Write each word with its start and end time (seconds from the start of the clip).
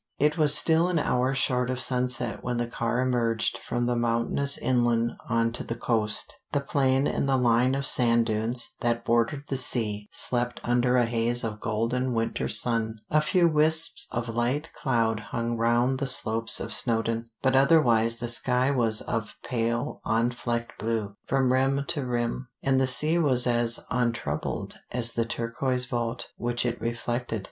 It 0.17 0.35
was 0.35 0.55
still 0.55 0.87
an 0.87 0.97
hour 0.97 1.35
short 1.35 1.69
of 1.69 1.79
sunset 1.79 2.43
when 2.43 2.57
the 2.57 2.65
car 2.65 3.01
emerged 3.01 3.59
from 3.59 3.85
the 3.85 3.95
mountainous 3.95 4.57
inland 4.57 5.11
on 5.29 5.51
to 5.51 5.63
the 5.63 5.75
coast. 5.75 6.39
The 6.53 6.59
plain 6.59 7.05
and 7.05 7.29
the 7.29 7.37
line 7.37 7.75
of 7.75 7.85
sand 7.85 8.25
dunes 8.25 8.73
that 8.81 9.05
bordered 9.05 9.43
the 9.47 9.57
sea 9.57 10.09
slept 10.11 10.59
under 10.63 10.97
a 10.97 11.05
haze 11.05 11.43
of 11.43 11.59
golden 11.59 12.15
winter 12.15 12.47
sun; 12.47 12.99
a 13.11 13.21
few 13.21 13.47
wisps 13.47 14.07
of 14.11 14.27
light 14.33 14.73
cloud 14.73 15.19
hung 15.29 15.55
round 15.55 15.99
the 15.99 16.07
slopes 16.07 16.59
of 16.59 16.73
Snowdon, 16.73 17.29
but 17.43 17.55
otherwise 17.55 18.17
the 18.17 18.27
sky 18.27 18.71
was 18.71 19.01
of 19.01 19.35
pale 19.43 20.01
unflecked 20.03 20.79
blue, 20.79 21.15
from 21.27 21.53
rim 21.53 21.85
to 21.89 22.03
rim, 22.03 22.47
and 22.63 22.81
the 22.81 22.87
sea 22.87 23.19
was 23.19 23.45
as 23.45 23.79
untroubled 23.91 24.79
as 24.91 25.11
the 25.13 25.25
turquoise 25.25 25.85
vault 25.85 26.29
which 26.37 26.65
it 26.65 26.81
reflected. 26.81 27.39